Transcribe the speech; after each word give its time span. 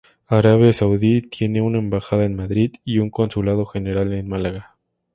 Arabia 0.25 0.73
Saudí 0.73 1.21
tiene 1.21 1.61
una 1.61 1.77
embajada 1.77 2.25
en 2.25 2.35
Madrid 2.35 2.71
y 2.83 2.97
un 2.97 3.11
consulado 3.11 3.67
general 3.67 4.11
en 4.13 4.27
Málaga. 4.27 4.75